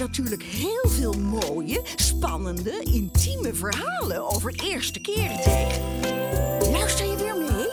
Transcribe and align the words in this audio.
natuurlijk 0.00 0.42
heel 0.42 0.90
veel 0.90 1.12
mooie, 1.12 1.80
spannende, 1.96 2.80
intieme 2.84 3.54
verhalen 3.54 4.28
over 4.28 4.52
eerste 4.64 5.00
keren 5.00 5.36
tegen. 5.36 5.82
Luister 6.72 7.06
je 7.06 7.16
weer 7.16 7.36
mee? 7.36 7.66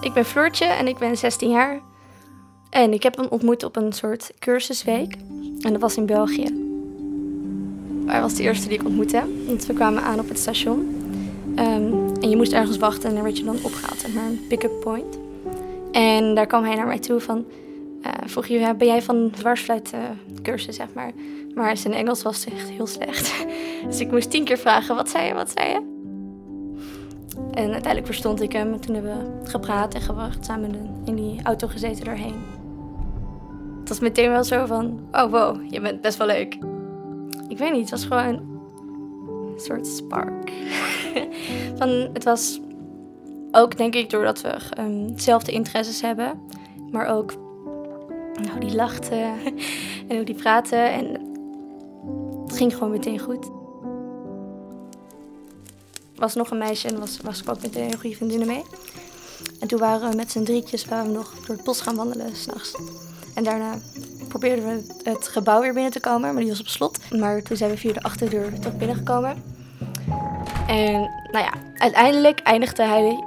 Ik 0.00 0.12
ben 0.12 0.24
Floortje 0.24 0.64
en 0.64 0.88
ik 0.88 0.98
ben 0.98 1.16
16 1.16 1.50
jaar. 1.50 1.80
En 2.70 2.92
ik 2.92 3.02
heb 3.02 3.16
hem 3.16 3.26
ontmoet 3.26 3.64
op 3.64 3.76
een 3.76 3.92
soort 3.92 4.32
cursusweek. 4.38 5.16
En 5.60 5.72
dat 5.72 5.80
was 5.80 5.96
in 5.96 6.06
België. 6.06 6.66
Hij 8.06 8.20
was 8.20 8.34
de 8.34 8.42
eerste 8.42 8.68
die 8.68 8.78
ik 8.78 8.86
ontmoette. 8.86 9.22
Want 9.46 9.66
we 9.66 9.72
kwamen 9.72 10.02
aan 10.02 10.20
op 10.20 10.28
het 10.28 10.38
station. 10.38 10.96
Ehm, 11.56 12.17
en 12.28 12.34
je 12.34 12.40
moest 12.40 12.52
ergens 12.52 12.76
wachten 12.76 13.08
en 13.08 13.14
dan 13.14 13.24
werd 13.24 13.38
je 13.38 13.44
dan 13.44 13.58
opgehaald 13.62 14.14
naar 14.14 14.26
een 14.26 14.46
pick-up 14.48 14.80
point. 14.80 15.18
En 15.92 16.34
daar 16.34 16.46
kwam 16.46 16.64
hij 16.64 16.74
naar 16.74 16.86
mij 16.86 16.98
toe 16.98 17.20
van... 17.20 17.44
Uh, 18.02 18.12
vroeg 18.26 18.46
je, 18.46 18.74
ben 18.78 18.86
jij 18.86 19.02
van 19.02 19.30
dwarsfluitcursus, 19.30 20.76
zeg 20.76 20.86
maar. 20.94 21.12
Maar 21.54 21.76
zijn 21.76 21.94
Engels 21.94 22.22
was 22.22 22.44
echt 22.44 22.68
heel 22.68 22.86
slecht. 22.86 23.32
Dus 23.86 24.00
ik 24.00 24.10
moest 24.10 24.30
tien 24.30 24.44
keer 24.44 24.58
vragen, 24.58 24.94
wat 24.94 25.08
zei 25.08 25.26
je, 25.26 25.34
wat 25.34 25.52
zei 25.56 25.68
je? 25.68 25.96
En 27.52 27.72
uiteindelijk 27.72 28.06
verstond 28.06 28.42
ik 28.42 28.52
hem. 28.52 28.72
En 28.72 28.80
toen 28.80 28.94
hebben 28.94 29.16
we 29.16 29.48
gepraat 29.50 29.94
en 29.94 30.00
gewacht, 30.00 30.44
samen 30.44 31.02
in 31.04 31.14
die 31.14 31.40
auto 31.42 31.68
gezeten 31.68 32.04
daarheen. 32.04 32.34
Het 33.80 33.88
was 33.88 34.00
meteen 34.00 34.30
wel 34.30 34.44
zo 34.44 34.66
van, 34.66 35.00
oh 35.12 35.30
wow, 35.30 35.70
je 35.70 35.80
bent 35.80 36.00
best 36.00 36.18
wel 36.18 36.26
leuk. 36.26 36.58
Ik 37.48 37.58
weet 37.58 37.72
niet, 37.72 37.80
het 37.80 37.90
was 37.90 38.04
gewoon 38.04 38.57
soort 39.60 39.86
spark. 39.86 40.52
van, 41.78 41.88
het 41.88 42.24
was 42.24 42.60
ook 43.50 43.76
denk 43.76 43.94
ik 43.94 44.10
doordat 44.10 44.40
we 44.40 44.56
um, 44.78 45.14
dezelfde 45.14 45.52
interesses 45.52 46.00
hebben. 46.00 46.40
Maar 46.90 47.06
ook 47.06 47.32
hoe 48.50 48.60
die 48.60 48.74
lachte 48.74 49.14
en 50.08 50.16
hoe 50.16 50.24
die 50.24 50.34
praatte. 50.34 50.76
En 50.76 51.06
het 52.46 52.56
ging 52.56 52.74
gewoon 52.74 52.90
meteen 52.90 53.18
goed 53.18 53.56
was 56.18 56.34
nog 56.34 56.50
een 56.50 56.58
meisje 56.58 56.88
en 56.88 56.98
was, 56.98 57.18
was 57.22 57.40
ik 57.40 57.48
ook 57.48 57.62
meteen 57.62 57.92
een 57.92 58.00
goede 58.00 58.16
vriendinnen 58.16 58.46
mee. 58.46 58.62
En 59.60 59.68
toen 59.68 59.78
waren 59.78 60.10
we 60.10 60.16
met 60.16 60.30
z'n 60.30 60.42
drietjes 60.42 60.84
waren 60.84 61.06
we 61.06 61.12
nog 61.12 61.34
door 61.46 61.56
het 61.56 61.64
bos 61.64 61.80
gaan 61.80 61.96
wandelen 61.96 62.36
s'nachts. 62.36 62.74
En 63.34 63.44
daarna 63.44 63.78
probeerden 64.28 64.64
we 64.64 65.10
het 65.10 65.28
gebouw 65.28 65.60
weer 65.60 65.72
binnen 65.72 65.92
te 65.92 66.00
komen, 66.00 66.32
maar 66.32 66.42
die 66.42 66.50
was 66.50 66.60
op 66.60 66.68
slot. 66.68 66.98
Maar 67.14 67.42
toen 67.42 67.56
zijn 67.56 67.70
we 67.70 67.76
via 67.76 67.92
de 67.92 68.02
achterdeur 68.02 68.58
toch 68.58 68.76
binnengekomen. 68.76 69.42
En 70.66 70.92
nou 71.30 71.44
ja, 71.44 71.52
uiteindelijk 71.74 72.40
eindigde 72.40 72.82
hij, 72.82 73.24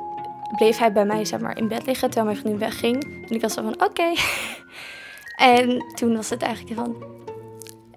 bleef 0.55 0.77
hij 0.77 0.91
bij 0.91 1.05
mij 1.05 1.25
zeg 1.25 1.39
maar, 1.39 1.57
in 1.57 1.67
bed 1.67 1.85
liggen 1.85 2.09
terwijl 2.09 2.25
mijn 2.25 2.37
vriendin 2.37 2.59
wegging. 2.59 3.03
En 3.03 3.35
ik 3.35 3.41
was 3.41 3.53
zo 3.53 3.61
van 3.61 3.83
oké. 3.83 4.13
en 5.55 5.85
toen 5.95 6.15
was 6.15 6.29
het 6.29 6.41
eigenlijk 6.41 6.75
van, 6.75 7.03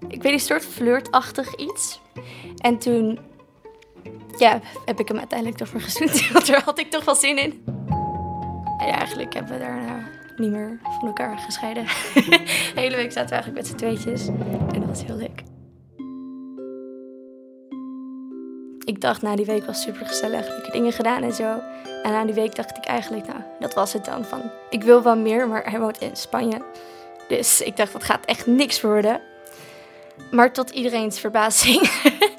ik 0.07 0.21
weet 0.21 0.31
niet, 0.31 0.33
een 0.33 0.39
soort 0.39 0.65
flirtachtig 0.65 1.55
iets. 1.55 1.99
En 2.57 2.77
toen 2.77 3.19
ja, 4.37 4.61
heb 4.85 4.99
ik 4.99 5.07
hem 5.07 5.17
uiteindelijk 5.17 5.59
ervoor 5.59 5.81
gezoend. 5.81 6.27
Want 6.33 6.47
daar 6.47 6.63
had 6.63 6.79
ik 6.79 6.91
toch 6.91 7.05
wel 7.05 7.15
zin 7.15 7.37
in. 7.37 7.63
En 8.77 8.87
eigenlijk 8.87 9.33
hebben 9.33 9.53
we 9.53 9.59
daarna 9.59 10.14
niet 10.37 10.51
meer 10.51 10.79
van 10.99 11.07
elkaar 11.07 11.37
gescheiden. 11.37 11.83
De 12.73 12.81
hele 12.81 12.95
week 12.95 13.11
zaten 13.11 13.29
we 13.29 13.35
eigenlijk 13.35 13.55
met 13.55 13.67
z'n 13.67 13.75
tweetjes. 13.75 14.27
En 14.27 14.79
dat 14.79 14.85
was 14.85 15.03
heel 15.03 15.15
leuk. 15.15 15.43
Ik 18.85 19.01
dacht, 19.01 19.21
na 19.21 19.35
die 19.35 19.45
week 19.45 19.65
was 19.65 19.81
super 19.81 20.05
gezellig. 20.05 20.57
Ik 20.57 20.63
heb 20.63 20.71
dingen 20.71 20.91
gedaan 20.91 21.23
en 21.23 21.33
zo. 21.33 21.59
En 22.03 22.11
na 22.11 22.25
die 22.25 22.33
week 22.33 22.55
dacht 22.55 22.77
ik 22.77 22.85
eigenlijk, 22.85 23.27
nou, 23.27 23.39
dat 23.59 23.73
was 23.73 23.93
het 23.93 24.05
dan. 24.05 24.25
Van, 24.25 24.41
ik 24.69 24.83
wil 24.83 25.03
wel 25.03 25.17
meer, 25.17 25.47
maar 25.47 25.69
hij 25.69 25.79
woont 25.79 25.97
in 26.01 26.15
Spanje. 26.15 26.61
Dus 27.27 27.61
ik 27.61 27.77
dacht, 27.77 27.93
dat 27.93 28.03
gaat 28.03 28.25
echt 28.25 28.45
niks 28.45 28.81
worden. 28.81 29.21
Maar 30.31 30.53
tot 30.53 30.69
iedereen's 30.69 31.19
verbazing 31.19 31.89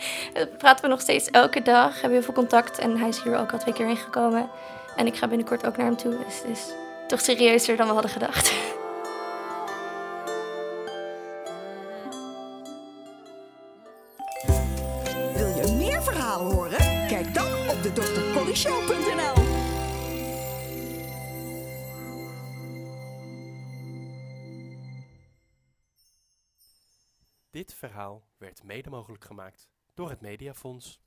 praten 0.58 0.84
we 0.84 0.90
nog 0.90 1.00
steeds 1.00 1.30
elke 1.30 1.62
dag. 1.62 1.92
Hebben 1.92 2.10
heel 2.10 2.22
veel 2.22 2.34
contact. 2.34 2.78
En 2.78 2.96
hij 2.96 3.08
is 3.08 3.22
hier 3.22 3.38
ook 3.38 3.52
al 3.52 3.58
twee 3.58 3.74
keer 3.74 3.88
ingekomen. 3.88 4.48
En 4.96 5.06
ik 5.06 5.16
ga 5.16 5.28
binnenkort 5.28 5.66
ook 5.66 5.76
naar 5.76 5.86
hem 5.86 5.96
toe. 5.96 6.16
Dus 6.26 6.38
het 6.42 6.50
is 6.50 6.72
toch 7.06 7.20
serieuzer 7.20 7.76
dan 7.76 7.86
we 7.86 7.92
hadden 7.92 8.10
gedacht. 8.10 8.52
Wil 15.34 15.48
je 15.48 15.74
meer 15.76 16.02
verhalen 16.02 16.54
horen? 16.54 16.78
Kijk 17.08 17.34
dan 17.34 17.68
op 17.68 17.82
de 17.82 17.92
drcollyshow.nl 17.92 19.44
Dit 27.50 27.74
verhaal 27.74 28.26
werd 28.38 28.62
mede 28.64 28.90
mogelijk 28.90 29.24
gemaakt 29.24 29.70
door 29.94 30.10
het 30.10 30.20
Mediafonds. 30.20 31.00